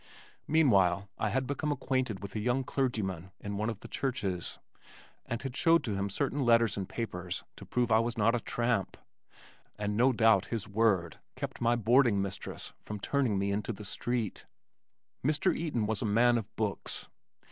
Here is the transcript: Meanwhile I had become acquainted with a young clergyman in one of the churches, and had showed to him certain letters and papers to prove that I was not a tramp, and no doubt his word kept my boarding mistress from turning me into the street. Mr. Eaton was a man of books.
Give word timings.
Meanwhile 0.47 1.11
I 1.19 1.29
had 1.29 1.45
become 1.45 1.71
acquainted 1.71 2.23
with 2.23 2.35
a 2.35 2.39
young 2.39 2.63
clergyman 2.63 3.29
in 3.39 3.55
one 3.57 3.69
of 3.69 3.81
the 3.81 3.87
churches, 3.87 4.57
and 5.27 5.39
had 5.43 5.55
showed 5.55 5.83
to 5.83 5.93
him 5.93 6.09
certain 6.09 6.41
letters 6.43 6.75
and 6.75 6.89
papers 6.89 7.43
to 7.57 7.67
prove 7.67 7.89
that 7.89 7.93
I 7.97 7.99
was 7.99 8.17
not 8.17 8.33
a 8.33 8.39
tramp, 8.39 8.97
and 9.77 9.95
no 9.95 10.11
doubt 10.11 10.45
his 10.47 10.67
word 10.67 11.19
kept 11.35 11.61
my 11.61 11.75
boarding 11.75 12.19
mistress 12.19 12.73
from 12.81 12.99
turning 12.99 13.37
me 13.37 13.51
into 13.51 13.71
the 13.71 13.85
street. 13.85 14.47
Mr. 15.23 15.55
Eaton 15.55 15.85
was 15.85 16.01
a 16.01 16.05
man 16.05 16.39
of 16.39 16.49
books. 16.55 17.07